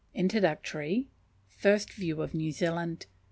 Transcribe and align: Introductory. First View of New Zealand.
Introductory. 0.15 1.09
First 1.47 1.93
View 1.93 2.23
of 2.23 2.33
New 2.33 2.51
Zealand. 2.51 3.05